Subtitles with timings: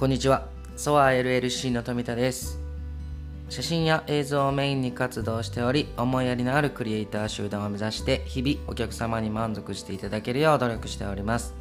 [0.00, 0.46] こんにちは。
[0.78, 2.58] ソア LLC の富田です。
[3.50, 11.54] 写真や映像をメインに活動しており、思いやりのあるクリエイター集団を目指して、日々お客様に満足していただけるよう努力しております。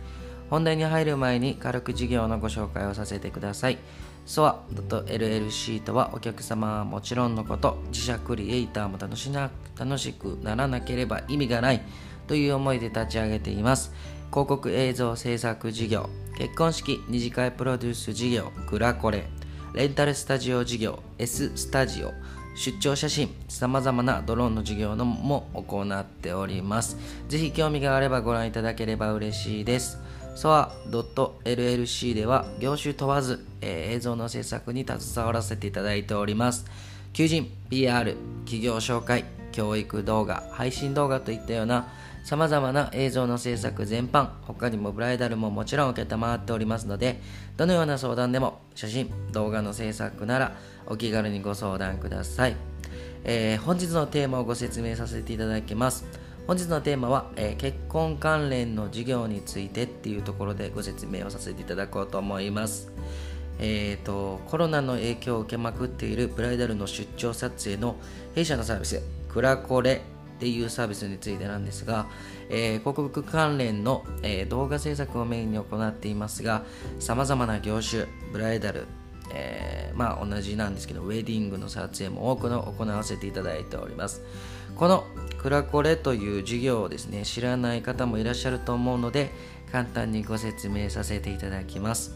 [0.50, 3.78] 本題に入る前に軽く事業のご紹介をさせてください。
[4.26, 11.82] SOA.LLC とはお客様はもちろんのこと、自社クリエイターも楽しな楽しくならなければ意味がない
[12.28, 13.92] という思いで立ち上げています。
[14.30, 19.26] 広告映像制作事業、結婚式二次会プロデュース事業、グラコレ、
[19.74, 22.14] レンタルスタジオ事業、S スタジオ、
[22.56, 26.96] 出張写真、さまざまなドローンの事業のも行っております。
[27.28, 30.00] ぜひ興味があればご覧いただければ嬉しいです。
[30.38, 36.66] SOA.LLC では業種問わず、えー映像の制作に携わらせていただいております。
[37.12, 41.90] 求人、PR、企業紹介、教育動画、配信動画といったような
[42.24, 47.22] 様々な映像の制作全般、他にもブライダルももちろん受けたまっておりますので、
[47.58, 52.56] どのような相談でも写真、動画の制作ならお気軽にご相談ください。
[53.24, 56.06] えー本日のテーマをご説明させていただきます。
[56.48, 62.92] 本日のテーマは、えー結婚関連の事業についてっていうところでご説明をさせていただこうと思います。
[63.60, 67.98] えー、とコロナの影響を受けまくっているブライダルの出張撮影の
[68.34, 70.02] 弊社のサービスクラコレ
[70.40, 72.08] っていうサービスについてなんですが、
[72.50, 76.64] えー広告関連の、えー動画制作をメインに行っていますが
[77.00, 78.88] さまざまな業種ブライダル、
[79.34, 84.22] えーまあ同じなんですけどウェディングの撮影も多くの行わせていただいております。
[84.78, 85.04] この
[85.40, 89.32] クラコレという事業をですね知らない方もいらっしゃると思うので
[89.74, 92.16] 簡単にご説明させていただきます。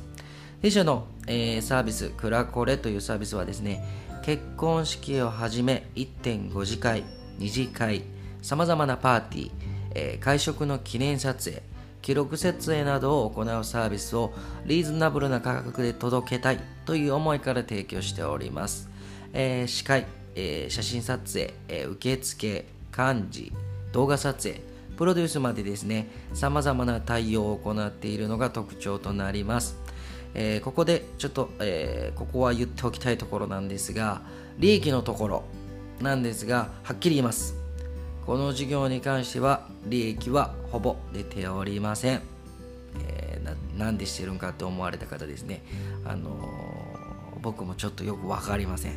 [0.61, 3.83] 弊社の、えーサービス、クラコレというサービスはですね、
[4.23, 7.03] 結婚式をはじめ1.5次会、
[7.39, 8.03] 2次会、
[8.41, 9.51] さまざまなパーティー、
[9.95, 11.61] えー会食の記念撮影、
[12.01, 14.33] 記録撮影などを行うサービスを
[14.65, 18.89] リーズナブルな価格で届けたいという思いから提供しております。
[19.33, 20.05] えー司会、
[20.35, 23.51] えー写真撮影、えー受付、幹事、
[23.91, 24.61] 動画撮影、
[24.97, 29.77] プロデュースまでですね、様々な対応を行っているのが特徴となります。
[30.35, 34.21] えーここでちょっと、えーここは言っておきたいところなんですが、
[34.59, 35.43] 利益のところ
[36.01, 37.55] なんですが、はっきり言います。
[38.25, 42.21] この事業に関しては、利益はほぼ出ておりません。
[43.07, 43.33] えー
[43.77, 45.63] なんでしてるんかって思われた方ですね、
[46.05, 48.93] あのー僕もちょっとよくわかりません。
[48.93, 48.95] っ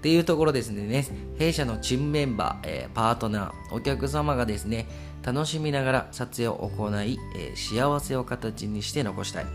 [0.00, 1.04] ていうところですね、
[1.38, 4.86] 弊社のチームメンバー、えーパートナー、お客様がですね、
[5.24, 9.46] 楽しみながら撮影を行い、えー幸せを形にして残したい。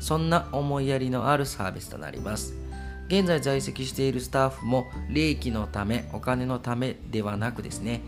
[0.00, 2.54] そんな思いやりのあるサービスとなります。
[3.08, 8.00] 現在在籍しているスタッフも利益のため、お金のためではなくですね、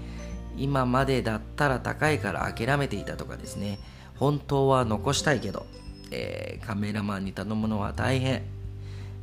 [0.57, 3.79] 今までだったら高いから諦めていたとかですね、
[4.17, 5.67] 本当は残したいけど、
[6.11, 8.43] えーカメラマンに頼むのは大変。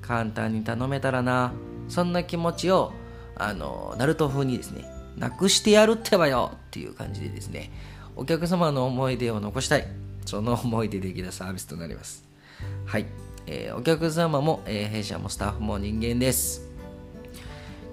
[0.02, 1.54] 簡単に頼めたらな。
[1.88, 2.94] そんな気持ちを
[3.36, 4.86] あのナルト風にですね
[5.18, 7.72] なくしてやるってばよっていう感じでですね
[8.16, 9.88] お客様の思い出を残したい。
[10.26, 12.24] その思いでできたサービスとなります。
[12.86, 13.06] はい、
[13.48, 16.70] えーお客様も、えー弊社もスタッフも人間です。